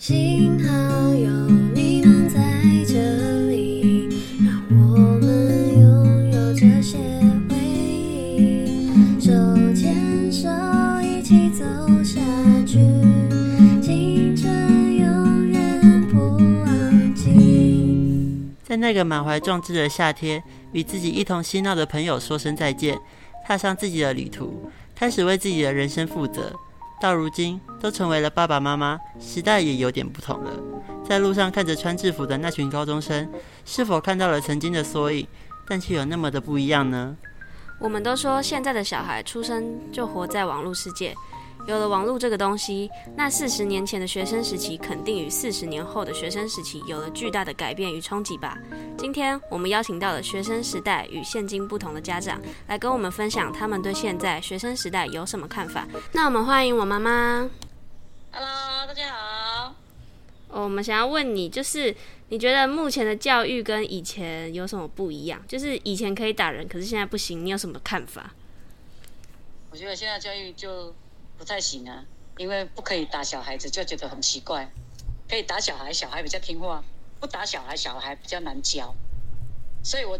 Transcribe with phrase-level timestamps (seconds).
[0.00, 1.30] 幸好有
[1.74, 2.40] 你们在
[2.88, 2.94] 这
[3.50, 4.08] 里，
[4.42, 6.96] 让我们拥有这些
[7.50, 7.54] 回
[8.38, 9.30] 忆，手
[9.74, 10.48] 牵手
[11.02, 11.62] 一起走
[12.02, 12.18] 下
[12.66, 12.78] 去，
[13.82, 14.50] 青春
[14.96, 16.18] 永远不
[16.64, 18.46] 忘记。
[18.64, 20.42] 在那个满怀壮志的夏天，
[20.72, 22.98] 与自己一同嬉闹的朋友说声再见，
[23.46, 26.54] 踏上自己的旅途，开始为自己的人生负责。
[27.00, 30.50] 到如今，都成为了爸爸妈妈，时代也有点不同了。
[31.08, 33.28] 在路上看着穿制服的那群高中生，
[33.64, 35.26] 是否看到了曾经的缩影？
[35.66, 37.16] 但却有那么的不一样呢？
[37.78, 41.14] 我们都说现在的小孩出生就活在网络世界，
[41.70, 48.58] 有了网络这个东西，那四十年前的学生时期肯定与四十年后的学生时期有了巨大的改变与冲击吧。
[48.98, 55.86] 今天我们邀请到了学生时代与现今不同的家长，来跟我们分享他们对现在学生时代有什么看法。
[56.10, 57.48] 那我们欢迎我妈妈。
[58.32, 59.76] Hello，大家好。
[60.48, 61.94] 哦我们想要问你，就是
[62.30, 65.40] 你觉得目前的教育跟以前有什么不一样？
[65.46, 68.34] 就是以前可以打人，可是现在不行，你有什么看法？
[69.70, 70.92] 我觉得现在教育就
[71.40, 72.04] 不太行啊，
[72.36, 74.70] 因为不可以打小孩子，就觉得很奇怪。
[75.26, 76.84] 可以打小孩，小孩比较听话；
[77.18, 78.94] 不打小孩，小孩比较难教。
[79.82, 80.18] 所以我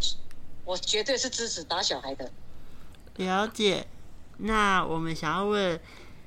[0.64, 2.32] 我绝对是支持打小孩的。
[3.16, 3.86] 了解。
[4.38, 5.78] 那我们想要问，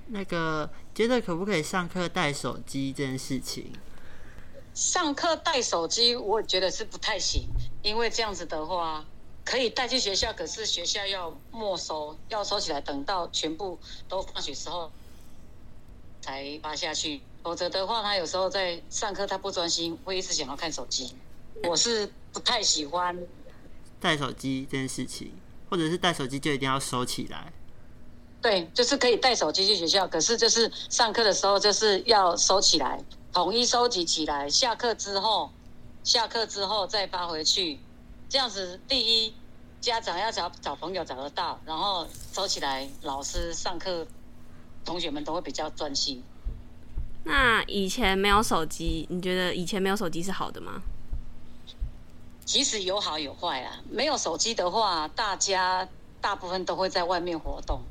[0.09, 3.73] 那个觉得可不可以上课带手机这件事情？
[4.75, 7.47] 上课带手机，我觉得是不太行，
[7.81, 9.03] 因为这样子的话，
[9.45, 13.77] 可以带去学校，可是学校要没收，要收起来，等到全部
[14.07, 14.91] 都放学时候
[16.21, 17.21] 才发下去。
[17.43, 21.13] 否则的话，他有时候在上课他不专心，会一直想要看手机。
[21.63, 23.17] 我是不太喜欢，
[23.99, 25.31] 带手机这件事情，
[25.69, 27.51] 或者是带手机就一定要收起来？
[28.41, 34.49] 对，就是可以带手机去学校，可是就是上课的时候就是要收起来，统一收集起来。
[34.49, 35.51] 下课之后，
[36.03, 37.79] 下课之后再发回去，
[38.33, 39.31] 这样子第一，
[39.79, 44.07] 家长要找找朋友找得到，然后收起来，老师上课，
[44.83, 46.23] 同学们都会比较专心。
[47.25, 50.81] 那以前没有手机，你觉得以前没有手机是好的吗？
[52.43, 53.83] 其实有好有坏啊。
[53.87, 55.87] 没有手机的话，大家
[56.19, 57.83] 大部分都会在外面活动。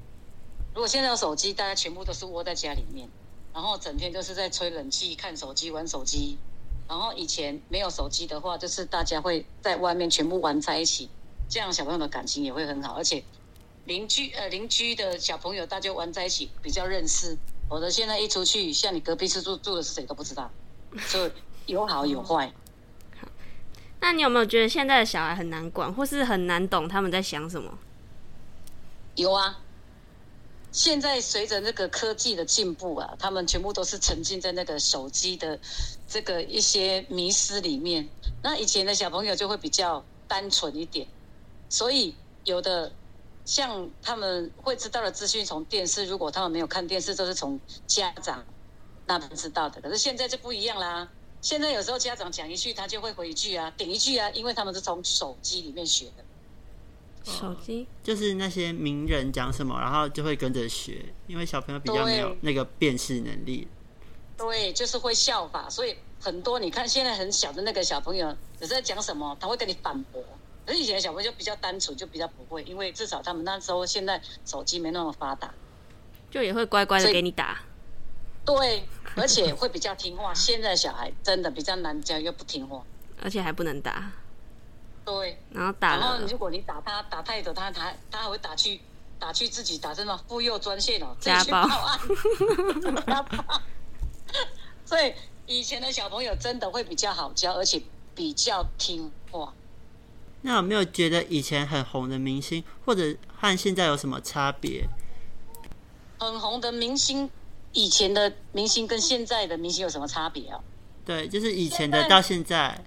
[0.75, 3.09] 如果现在有手机，大家全部都是窝在家里面，
[3.55, 6.37] 然后整天都是在吹冷气、看手机、玩手机。
[6.93, 11.09] 然后以前没有手机的话，就是大家会在外面全部玩在一起，
[11.49, 13.25] 这样小朋友的感情也会很好，而且
[13.87, 17.39] 邻居呃邻居的小朋友大家玩在一起比较认识。
[17.67, 20.51] 否则现在一出去，像你隔壁是住住的是谁都不知道，
[20.99, 21.33] 所以
[21.65, 22.53] 有好有坏。
[24.01, 27.79] 那你有没有觉得现在的小孩很难管，或是很难懂他们在想什么？
[29.15, 29.61] 有啊，
[30.73, 35.61] 现在随着那个科技的进步啊，他们全部都是沉浸在那个手机的
[36.09, 38.09] 这个一些迷失里面。
[38.43, 41.07] 那以前的小朋友就会比较单纯一点，
[41.69, 42.91] 所以有的
[43.45, 48.43] 像他们会知道的资讯从电视，如果他们没有看电视，都是从家长
[49.07, 49.79] 那边知道的。
[49.83, 51.07] 可是现在就不一样啦。
[51.43, 56.25] 现在有时候家长讲一句，他就会回一句啊，顶一句啊，因为他们是从手机里面学的。
[57.25, 63.69] 手机就是那些名人讲什么，然后就会跟着学，因为小朋友比较没有那个辨识能力。
[64.37, 70.23] 对，就是会效法，所以很多你看现在很小的那个小朋友，有时候讲什么，他会跟你反驳。
[70.65, 75.53] 可是以前的小朋友就比较单纯，就比较不会，因为至少他们那时候现在手机没那么发达，
[76.31, 77.61] 就也会乖乖的给你打。
[78.45, 78.85] 对，
[79.17, 80.33] 而且会比较听话。
[80.35, 82.83] 现在小孩真的比较难教，又不听话。
[83.23, 84.11] 而且还不能打，
[85.05, 88.81] 对，然后打然后如果你打他，打太久，他他他还会打去
[89.19, 91.99] 打去自己打什么妇幼专线哦，自己去家暴报案。
[93.07, 93.63] 家暴
[94.85, 95.13] 所以
[95.47, 97.83] 以前的小朋友真的会比较好教，而且
[98.15, 99.53] 比较听话。
[100.43, 104.89] 那有没有觉得以前很红的明星，或者和现在有什么差别？
[106.19, 107.31] 很红的明星，
[107.73, 110.61] 以前的明星跟现在的明星有什么差别啊？
[111.05, 112.85] 对，就是以前的到现在，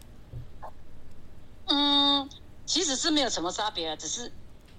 [1.66, 2.05] 嗯，
[2.66, 4.32] 其实是没有什么差别啊，只是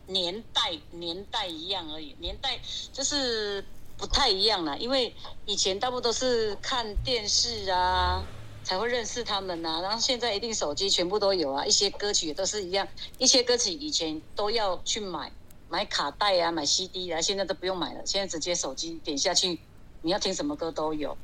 [0.07, 2.59] 年代年代一样而已，年代
[2.93, 3.65] 就是
[3.97, 4.77] 不太一样啦。
[4.77, 8.23] 因为以前大部分都是看电视啊
[8.63, 12.87] 才会认识他们呐、然后现在一定手机全部都有啊，一些歌曲也都是一样，
[13.19, 15.31] 一些歌曲以前都要去买
[15.69, 19.61] 买卡带啊，买 CD 啊，现在都不用买了，现在直接手机点下去，
[20.03, 21.17] 你要听什么歌都有。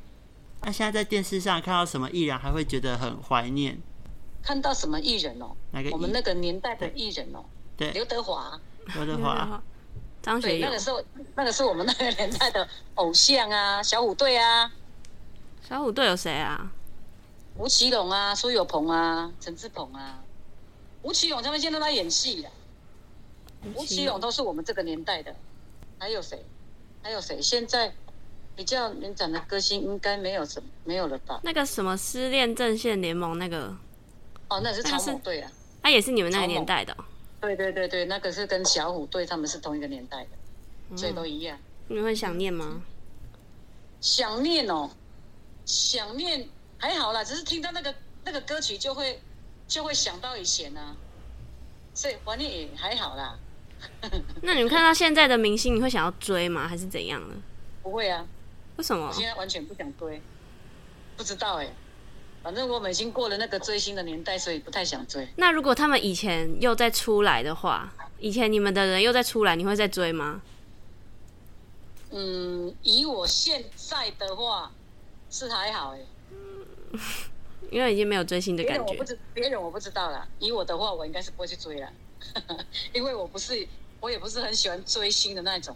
[0.61, 3.77] 那现在在电视上看到什么艺人，还会觉得很怀念
[4.43, 5.55] 看到什么艺人哦？
[5.71, 5.89] 哪个？
[5.91, 7.43] 我们那个年代的艺人哦，
[7.77, 8.59] 对刘德华。
[8.95, 11.01] 刘德华，对，张学友那个时候，
[11.35, 14.69] 那个是我们那个年代的偶像啊，小虎队啊，
[15.65, 16.69] 小虎队有谁啊？
[17.55, 20.21] 吴奇隆啊，苏有朋啊，陈志鹏啊，
[21.01, 22.49] 吴奇隆他们现在都在演戏呀、
[23.73, 25.33] 吴奇隆都是我们这个年代的，
[25.97, 26.43] 还有谁？
[27.01, 27.41] 还有谁？
[27.41, 27.93] 现在
[28.55, 31.39] 比较年长的歌星应该没有什么没有了吧？
[31.43, 33.73] 那个什么失恋阵线联盟那个，
[34.53, 35.51] 哦，那是那个是草蜢队啊。
[35.81, 37.03] 他、也是你们那个年代的哦、
[37.41, 41.57] 对对对对，那个是跟小虎队他们是同一个年代的，所以都一样。
[41.87, 42.81] 你会想念吗？
[43.99, 44.89] 想念哦，
[45.65, 46.47] 想念
[46.77, 49.21] 还好啦，只是听到那个那个歌曲就会
[49.67, 50.95] 就会想到以前啊，
[51.93, 53.37] 所以怀念也还好啦。
[54.41, 56.65] 那你们看到现在的明星，你会想要追吗？
[56.67, 57.35] 还是怎样呢？
[57.81, 58.25] 不会啊，
[58.77, 59.11] 为什么我？
[59.11, 60.21] 现在完全不想追，
[61.17, 61.67] 不知道哎、
[62.43, 65.25] 反正我们已经过了那个追星的年代，所以不太想追。
[65.37, 70.41] 那如果他们以前又再出来的话，以前你们的人又再出来，你会再追吗？
[72.11, 74.71] 嗯，以我现在的话
[75.31, 75.99] 是还好哎、
[77.71, 79.03] 因为已经没有追星的感觉别人我不。
[79.03, 80.27] 知别人我不知道啦。
[80.37, 81.91] 以我的话，我应该是不会去追了，
[82.93, 83.67] 因为我不是
[83.99, 85.75] 我也不是很喜欢追星的那种。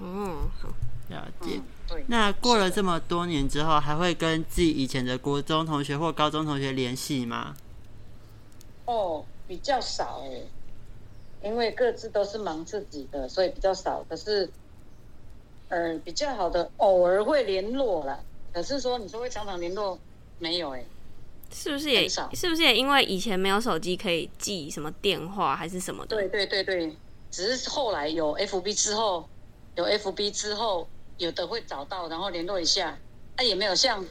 [0.00, 0.68] 哦，好，
[1.08, 1.60] 了解。
[2.06, 7.56] 那过了这么多年之后，还会跟自己以前的国中同学或高中同学联系吗？
[8.84, 14.04] 哦，比较少哎，因为各自都是忙自己的，所以比较少。
[14.08, 14.48] 可是，
[15.68, 18.20] 呃，比较好的偶尔会联络啦。
[18.52, 19.98] 可是说你说会常常联络，
[20.38, 20.84] 没有哎。
[21.50, 26.14] 是不是也少是不是也因为以前没有手机可以记什么电话还是什么的？
[26.14, 26.94] 对对对对，
[27.30, 29.26] 只是后来有 FB 之后，
[29.74, 30.86] 有 FB 之后，
[31.18, 32.98] 有的会找到，然后联络一下。
[33.36, 34.04] 那、也没有像，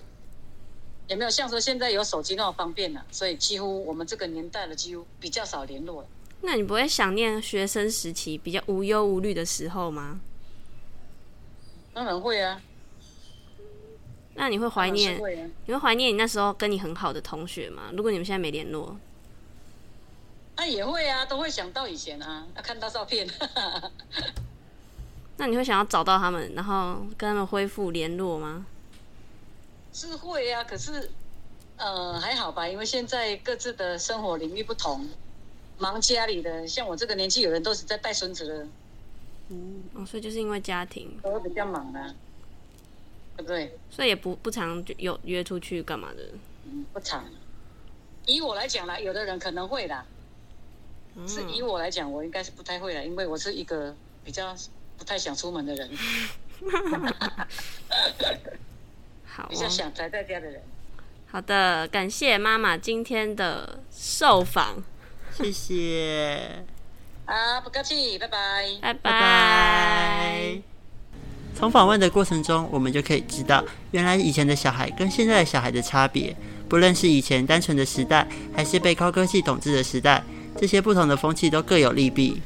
[1.08, 6.08] 也没有像说现在有手机那么方便了、所以几乎我们这个年代的几乎比较少联络了。
[6.40, 10.22] 那你不会想念学生时期比较无忧无虑的时候吗？
[11.94, 12.62] 当然会啊，
[14.36, 15.50] 那你会怀念会啊。
[15.66, 17.90] 你会怀念你那时候跟你很好的同学吗？
[17.92, 18.96] 如果你们现在没联络，
[20.56, 23.28] 那、也会啊，都会想到以前啊，要看到照片。
[25.38, 28.66] 那你会想要找到他们，然后跟他们恢复联络吗？
[29.94, 31.10] 是会啊，可是
[31.78, 35.08] 呃还好吧，因为现在各自的生活领域不同，
[35.78, 38.68] 忙家里的，像我这个年纪，有人都是在带孙子的，
[39.94, 42.14] 哦，所以就是因为家庭，都会比较忙啊，
[43.38, 43.78] 对不对？
[43.90, 46.24] 所以也不不常有约出去干嘛的。
[46.66, 47.26] 嗯，不常。
[48.26, 50.06] 以我来讲啦，有的人可能会啦，
[51.26, 54.54] 是以我来讲，我应该是不太会啦，因为我是一个比较
[54.98, 55.90] 不太想出门的人，
[59.26, 60.62] 好、 比较哦，想宅在家的人。
[61.30, 64.84] 好的，感谢妈妈今天的受访，
[65.36, 66.64] 谢谢，
[67.26, 68.66] 啊，不客气，拜拜。
[68.82, 70.62] 拜拜拜。
[71.56, 76.36] 从访问的过程中，我们就可以知道，原来以前的小孩跟现在的小孩的差别，
[76.70, 80.24] 不论是以前单纯的时代，还是被高科技统治的时代，
[80.60, 82.42] 这些不同的风气都各有利弊。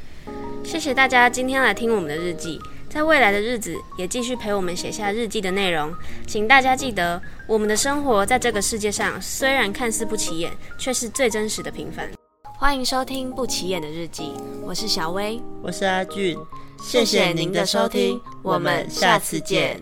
[0.63, 2.60] 谢谢大家今天来听我们的日记，
[2.90, 5.94] 在未来的日子也继续陪我们写下日记的内容。
[6.25, 12.10] 请大家记得，我们的生活在这个世界上虽然看似不起眼，却是最真实的平凡。
[12.58, 16.38] 欢迎收听不起眼的日记，我是小薇，我是阿俊，
[16.81, 19.81] 谢谢您的收听，我们下次见。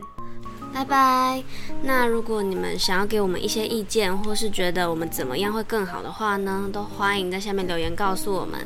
[0.72, 1.44] 拜拜。
[1.82, 8.60] 那如果你们想要给我们一些意见，或是觉得我们怎么样会更好的话呢，都欢迎在下面留言告诉我们。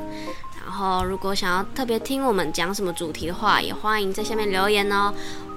[0.64, 5.12] 然后，如果想要特别听我们讲什么主题的话，也欢迎在下面留言哦，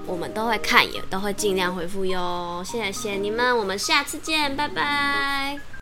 [0.05, 2.61] 我们都会看，也都会尽量回复哟。
[2.65, 5.76] 谢谢你们，我们下次见，拜拜。